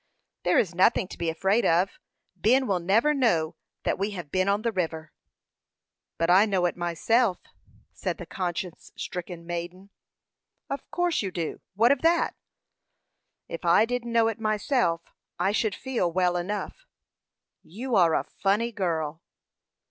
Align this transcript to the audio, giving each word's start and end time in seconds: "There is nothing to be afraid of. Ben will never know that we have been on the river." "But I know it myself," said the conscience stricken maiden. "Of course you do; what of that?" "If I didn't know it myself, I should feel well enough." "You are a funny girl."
"There 0.41 0.57
is 0.57 0.73
nothing 0.73 1.07
to 1.09 1.17
be 1.19 1.29
afraid 1.29 1.63
of. 1.63 1.99
Ben 2.35 2.65
will 2.65 2.79
never 2.79 3.13
know 3.13 3.55
that 3.83 3.99
we 3.99 4.09
have 4.17 4.31
been 4.31 4.49
on 4.49 4.63
the 4.63 4.71
river." 4.71 5.11
"But 6.17 6.31
I 6.31 6.47
know 6.47 6.65
it 6.65 6.75
myself," 6.75 7.37
said 7.93 8.17
the 8.17 8.25
conscience 8.25 8.91
stricken 8.97 9.45
maiden. 9.45 9.91
"Of 10.71 10.89
course 10.89 11.21
you 11.21 11.29
do; 11.29 11.61
what 11.75 11.91
of 11.91 12.01
that?" 12.01 12.33
"If 13.47 13.63
I 13.63 13.85
didn't 13.85 14.11
know 14.11 14.27
it 14.27 14.39
myself, 14.39 15.01
I 15.37 15.51
should 15.51 15.75
feel 15.75 16.11
well 16.11 16.35
enough." 16.35 16.87
"You 17.61 17.95
are 17.95 18.15
a 18.15 18.23
funny 18.23 18.71
girl." 18.71 19.21